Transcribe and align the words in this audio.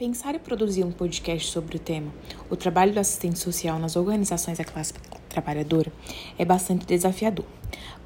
Pensar 0.00 0.34
e 0.34 0.38
produzir 0.38 0.82
um 0.82 0.90
podcast 0.90 1.52
sobre 1.52 1.76
o 1.76 1.78
tema, 1.78 2.10
o 2.48 2.56
trabalho 2.56 2.90
do 2.90 2.98
assistente 2.98 3.38
social 3.38 3.78
nas 3.78 3.96
organizações 3.96 4.56
da 4.56 4.64
classe 4.64 4.94
trabalhadora, 5.28 5.92
é 6.38 6.44
bastante 6.46 6.86
desafiador. 6.86 7.44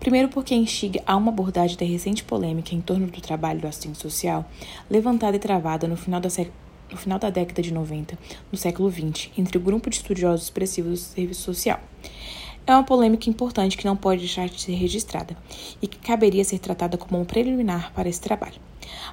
Primeiro, 0.01 0.29
porque 0.29 0.57
instiga 0.57 1.01
a 1.07 1.15
uma 1.15 1.31
abordagem 1.31 1.77
da 1.77 1.87
recente 1.87 2.25
polêmica 2.25 2.75
em 2.75 2.81
torno 2.81 3.07
do 3.07 3.21
trabalho 3.21 3.61
do 3.61 3.69
assistente 3.69 3.97
social, 3.99 4.45
levantada 4.91 5.37
e 5.37 5.39
travada 5.39 5.87
no 5.87 5.97
final 5.97 6.21
da, 6.21 6.29
no 6.91 6.97
final 6.97 7.17
da 7.17 7.31
década 7.31 7.63
de 7.63 7.73
90, 7.73 8.19
no 8.51 8.59
século 8.59 8.91
XX, 8.91 9.31
entre 9.39 9.57
o 9.57 9.61
grupo 9.61 9.89
de 9.89 9.95
estudiosos 9.95 10.47
expressivos 10.47 10.91
do 10.91 10.97
serviço 10.97 11.43
social. 11.43 11.81
É 12.67 12.73
uma 12.73 12.85
polêmica 12.85 13.29
importante 13.29 13.77
que 13.77 13.85
não 13.85 13.97
pode 13.97 14.21
deixar 14.21 14.49
de 14.49 14.61
ser 14.61 14.73
registrada 14.75 15.37
e 15.83 15.87
que 15.87 15.99
caberia 15.99 16.45
ser 16.45 16.59
tratada 16.59 16.97
como 16.97 17.21
um 17.21 17.25
preliminar 17.25 17.93
para 17.93 18.09
esse 18.09 18.21
trabalho 18.21 18.61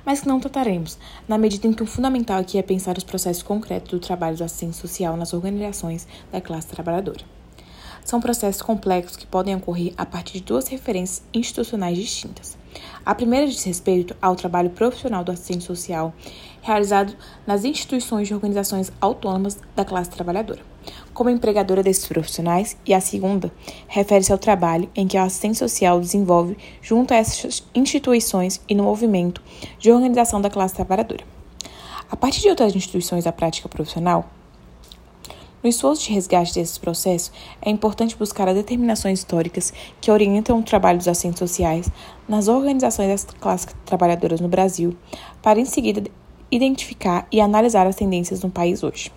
mas 0.06 0.22
que 0.22 0.28
não 0.28 0.40
trataremos, 0.40 0.98
na 1.28 1.38
medida 1.38 1.68
em 1.68 1.74
que 1.74 1.84
o 1.84 1.86
fundamental 1.86 2.40
aqui 2.40 2.58
é 2.58 2.62
pensar 2.62 2.98
os 2.98 3.04
processos 3.04 3.44
concretos 3.44 3.92
do 3.92 4.00
trabalho 4.00 4.38
do 4.38 4.44
assistente 4.44 4.76
social 4.76 5.16
nas 5.18 5.34
organizações 5.34 6.08
da 6.32 6.42
classe 6.42 6.68
trabalhadora. 6.68 7.24
São 8.04 8.20
processos 8.20 8.62
complexos 8.62 9.16
que 9.16 9.28
podem 9.28 9.56
ocorrer 9.56 9.94
a 9.96 10.06
partir 10.06 10.40
de 10.40 10.46
duas 10.46 10.68
referências 10.68 11.24
institucionais 11.34 11.98
distintas. 11.98 12.58
A 13.06 13.16
primeira 13.16 13.48
diz 13.48 13.64
respeito 13.64 14.16
ao 14.22 14.36
trabalho 14.36 14.70
profissional 14.70 15.24
do 15.24 15.32
assistente 15.32 15.64
social 15.64 16.14
realizado 16.62 17.16
nas 17.48 17.66
instituições 17.66 18.28
de 18.28 18.34
organizações 18.34 18.92
autônomas 19.02 19.58
da 19.76 19.84
classe 19.84 20.12
trabalhadora 20.12 20.72
como 21.14 21.30
empregadora 21.30 21.84
desses 21.84 22.06
profissionais, 22.08 22.78
e 22.86 22.94
a 22.94 23.02
segunda 23.02 23.52
refere-se 23.88 24.32
ao 24.32 24.38
trabalho 24.38 24.90
em 24.96 25.08
que 25.08 25.18
a 25.18 25.24
assistente 25.24 25.58
social 25.58 26.00
desenvolve 26.00 26.58
junto 26.82 27.14
a 27.14 27.18
essas 27.18 27.64
instituições 27.76 28.62
e 28.68 28.76
no 28.76 28.84
movimento 28.84 29.42
de 29.78 29.92
organização 29.92 30.42
da 30.42 30.50
classe 30.50 30.76
trabalhadora. 30.76 31.24
A 32.10 32.16
partir 32.16 32.42
de 32.42 32.50
outras 32.50 32.76
instituições 32.76 33.24
da 33.24 33.32
prática 33.32 33.70
profissional, 33.70 34.30
no 35.64 35.70
esforço 35.70 36.04
de 36.04 36.14
resgate 36.14 36.54
desses 36.56 36.78
processos, 36.78 37.32
é 37.62 37.70
importante 37.70 38.18
buscar 38.18 38.48
as 38.48 38.56
determinações 38.56 39.20
históricas 39.20 39.74
que 40.00 40.12
orientam 40.12 40.60
o 40.60 40.64
trabalho 40.64 40.98
dos 40.98 41.08
assistentes 41.08 41.40
sociais 41.40 41.90
nas 42.28 42.48
organizações 42.48 43.10
das 43.10 43.24
classes 43.40 43.68
trabalhadoras 43.86 44.42
no 44.42 44.48
Brasil, 44.48 44.96
para 45.42 45.60
em 45.60 45.66
seguida 45.66 46.10
identificar 46.50 47.28
e 47.32 47.40
analisar 47.40 47.88
as 47.88 47.96
tendências 47.96 48.42
no 48.42 48.50
país 48.50 48.84
hoje. 48.84 49.12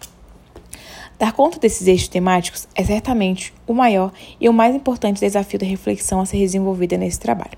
Dar 1.18 1.32
conta 1.32 1.58
desses 1.58 1.86
eixos 1.86 2.08
temáticos 2.08 2.66
é 2.74 2.82
certamente 2.84 3.54
o 3.66 3.72
maior 3.72 4.12
e 4.40 4.48
o 4.48 4.52
mais 4.52 4.74
importante 4.74 5.20
desafio 5.20 5.58
da 5.58 5.66
reflexão 5.66 6.20
a 6.20 6.26
ser 6.26 6.38
desenvolvida 6.38 6.96
nesse 6.96 7.20
trabalho. 7.20 7.56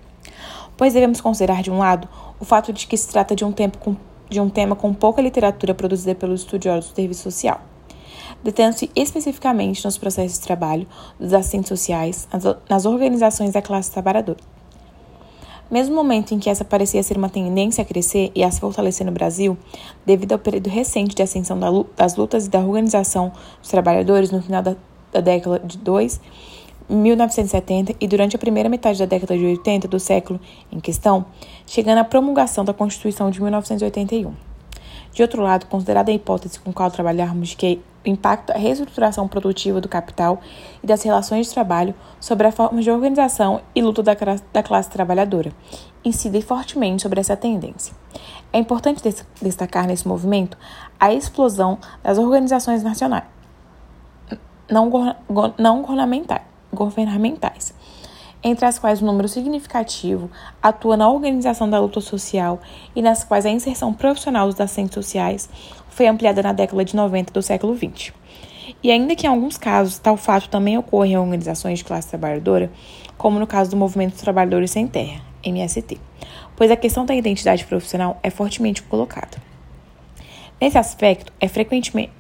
Pois 0.77 0.93
devemos 0.93 1.23
considerar, 1.23 1.63
de 1.63 1.71
um 1.71 1.79
lado, 1.79 2.07
o 2.39 2.45
fato 2.45 2.73
de 2.73 2.87
que 2.87 2.97
se 2.97 3.09
trata 3.09 3.35
de 3.35 3.45
um, 3.45 3.53
com, 3.53 3.97
de 4.29 4.41
um 4.41 4.51
tema 4.51 4.77
com 4.77 4.93
pouca 4.93 5.23
literatura 5.23 5.75
produzida 5.75 6.15
pelos 6.15 6.41
estudiosos 6.41 6.91
do 6.91 6.97
serviço 6.97 7.23
social, 7.23 7.63
detendo-se 8.43 8.91
especificamente 8.95 9.85
nos 9.85 9.99
processos 9.99 10.39
de 10.39 10.45
trabalho 10.45 10.87
dos 11.19 11.33
assistentes 11.33 11.69
sociais, 11.69 12.29
nas, 12.33 12.45
nas 12.69 12.87
organizações 12.87 13.53
da 13.53 13.63
classe 13.63 13.91
trabalhadora. 13.91 14.39
Mesmo 15.71 15.97
no 15.97 16.03
momento 16.03 16.33
em 16.33 16.39
que 16.39 16.49
essa 16.49 16.65
parecia 16.65 17.03
ser 17.03 17.17
uma 17.17 17.29
tendência 17.29 17.83
a 17.83 17.85
crescer 17.85 18.31
e 18.35 18.45
a 18.45 18.51
se 18.51 18.61
fortalecer 18.61 19.05
no 19.05 19.13
Brasil, 19.13 19.59
devido 20.05 20.33
ao 20.33 20.39
período 20.39 20.69
recente 20.69 21.15
de 21.15 21.23
ascensão 21.23 21.59
das 21.97 22.15
lutas 22.15 22.47
e 22.47 22.51
da 22.51 22.61
organização 22.61 23.33
dos 23.61 23.69
trabalhadores 23.69 24.31
no 24.31 24.41
final 24.41 24.63
da, 24.63 24.77
da 25.13 25.21
década 25.21 25.59
de 25.59 25.77
2, 25.79 26.21
1970 26.89 27.97
e 28.01 28.07
durante 28.07 28.37
a 28.37 28.39
primeira 28.39 28.69
metade 28.69 28.99
da 29.01 29.07
década 29.07 29.37
de 29.37 29.45
80 29.45 29.89
do 29.89 29.99
século 29.99 30.41
em 30.71 30.79
questão, 30.79 31.27
chegando 31.67 31.99
à 31.99 32.05
promulgação 32.05 32.65
da 32.65 32.73
Constituição 32.73 33.29
de 33.29 33.43
1981. 33.43 34.46
De 35.17 35.23
outro 35.23 35.41
lado, 35.41 35.65
considerada 35.65 36.11
a 36.11 36.15
hipótese 36.15 36.61
com 36.61 36.71
qual 36.71 36.91
trabalharmos 36.91 37.55
que 37.55 37.81
o 38.05 38.09
impacto 38.11 38.49
da 38.49 38.59
reestruturação 38.59 39.27
produtiva 39.27 39.81
do 39.81 39.89
capital 39.89 40.43
e 40.83 40.87
das 40.87 41.03
relações 41.03 41.47
de 41.47 41.55
trabalho 41.55 41.95
sobre 42.21 42.47
a 42.47 42.53
forma 42.53 42.83
de 42.83 42.91
organização 42.91 43.63
e 43.75 43.81
luta 43.81 44.03
da, 44.03 44.15
da 44.53 44.63
classe 44.63 44.91
trabalhadora 44.91 45.53
incidem 46.05 46.43
fortemente 46.43 47.01
sobre 47.01 47.19
essa 47.19 47.35
tendência. 47.35 47.95
É 48.53 48.59
importante 48.59 49.03
destacar 49.41 49.87
nesse 49.87 50.07
movimento 50.07 50.59
a 51.01 51.15
explosão 51.15 51.79
das 52.03 52.19
organizações 52.19 52.83
nacionais 52.83 53.25
não, 54.71 54.91
não 55.57 55.83
governamentais, 56.75 57.75
entre 58.47 58.65
as 58.65 58.79
quais 58.79 59.03
um 59.03 59.07
número 59.07 59.29
significativo 59.29 60.31
atua 60.63 60.97
na 60.97 61.11
organização 61.11 61.69
da 61.69 61.81
luta 61.81 62.01
social 62.01 62.61
e 62.95 63.03
nas 63.03 63.25
quais 63.25 63.45
a 63.45 63.51
inserção 63.51 63.93
profissional 63.93 64.49
dos 64.49 64.61
assistentes 64.61 64.95
sociais 64.95 65.49
foi 65.91 66.07
ampliada 66.07 66.43
na 66.45 66.53
década 66.53 66.85
de 66.85 66.95
90 66.95 67.33
do 67.33 67.43
século 67.43 67.77
XX. 67.77 68.13
E 68.83 68.91
ainda 68.93 69.17
que 69.17 69.27
em 69.27 69.31
alguns 69.31 69.59
casos 69.59 69.99
tal 69.99 70.17
fato 70.17 70.49
também 70.49 70.79
ocorra 70.79 71.09
em 71.09 71.19
organizações 71.19 71.81
de 71.81 71.85
classe 71.85 72.09
trabalhadora, 72.09 72.71
como 73.19 73.41
no 73.41 73.49
caso 73.49 73.73
do 73.73 73.77
Movimento 73.77 74.13
dos 74.13 74.23
Trabalhadores 74.23 74.71
Sem 74.71 74.87
Terra, 74.87 75.21
MST, 75.43 75.99
pois 76.55 76.71
a 76.71 76.77
questão 76.77 77.05
da 77.05 77.17
identidade 77.17 77.65
profissional 77.65 78.21
é 78.23 78.31
fortemente 78.31 78.81
colocada. 78.83 79.56
Nesse 80.59 80.79
aspecto, 80.79 81.31
é, 81.39 81.47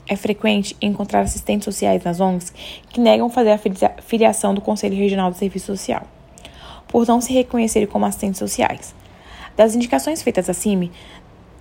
é 0.08 0.16
frequente 0.16 0.76
encontrar 0.80 1.20
assistentes 1.20 1.64
sociais 1.64 2.04
nas 2.04 2.20
ONGs 2.20 2.52
que 2.90 3.00
negam 3.00 3.30
fazer 3.30 3.52
a 3.52 3.58
filiação 4.02 4.52
do 4.52 4.60
Conselho 4.60 4.94
Regional 4.94 5.30
do 5.30 5.36
Serviço 5.38 5.66
Social 5.66 6.06
por 6.86 7.06
não 7.06 7.20
se 7.20 7.32
reconhecerem 7.32 7.88
como 7.88 8.06
assistentes 8.06 8.38
sociais. 8.38 8.94
Das 9.56 9.74
indicações 9.74 10.22
feitas 10.22 10.48
acima, 10.48 10.90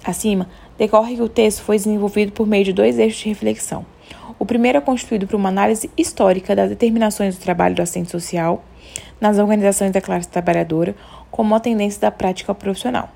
acima, 0.04 0.48
decorre 0.78 1.16
que 1.16 1.22
o 1.22 1.30
texto 1.30 1.62
foi 1.62 1.78
desenvolvido 1.78 2.32
por 2.32 2.46
meio 2.46 2.66
de 2.66 2.74
dois 2.74 3.00
eixos 3.00 3.22
de 3.22 3.30
reflexão. 3.30 3.86
O 4.38 4.46
primeiro 4.46 4.78
é 4.78 4.82
constituído 4.82 5.26
por 5.26 5.36
uma 5.36 5.50
análise 5.50 5.90
histórica 5.98 6.56
das 6.56 6.70
determinações 6.70 7.38
do 7.38 7.42
trabalho 7.42 7.74
do 7.74 7.82
assistente 7.82 8.12
social 8.12 8.64
nas 9.20 9.40
organizações 9.40 9.92
da 9.92 10.02
classe 10.02 10.28
trabalhadora 10.28 10.96
como 11.32 11.54
uma 11.54 11.60
tendência 11.60 12.02
da 12.02 12.12
prática 12.12 12.54
profissional, 12.54 13.10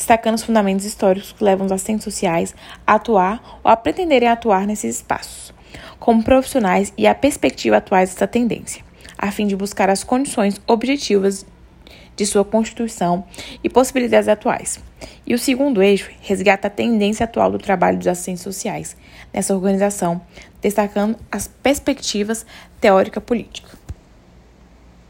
destacando 0.00 0.36
os 0.36 0.42
fundamentos 0.42 0.86
históricos 0.86 1.32
que 1.32 1.44
levam 1.44 1.66
os 1.66 1.72
assistentes 1.72 2.04
sociais 2.04 2.54
a 2.86 2.94
atuar 2.94 3.60
ou 3.62 3.70
a 3.70 3.76
pretenderem 3.76 4.30
atuar 4.30 4.66
nesses 4.66 4.96
espaços, 4.96 5.52
como 5.98 6.24
profissionais 6.24 6.90
e 6.96 7.06
a 7.06 7.14
perspectiva 7.14 7.76
atuais 7.76 8.08
dessa 8.08 8.26
tendência 8.26 8.82
a 9.20 9.30
fim 9.30 9.46
de 9.46 9.54
buscar 9.54 9.90
as 9.90 10.02
condições 10.02 10.58
objetivas 10.66 11.44
de 12.16 12.24
sua 12.24 12.42
constituição 12.42 13.24
e 13.62 13.68
possibilidades 13.68 14.28
atuais. 14.28 14.80
E 15.26 15.34
o 15.34 15.38
segundo 15.38 15.82
eixo 15.82 16.10
resgata 16.22 16.68
a 16.68 16.70
tendência 16.70 17.24
atual 17.24 17.52
do 17.52 17.58
trabalho 17.58 17.98
dos 17.98 18.06
assistentes 18.06 18.42
sociais 18.42 18.96
nessa 19.32 19.54
organização, 19.54 20.20
destacando 20.60 21.18
as 21.30 21.46
perspectivas 21.46 22.46
teórica-política. 22.80 23.79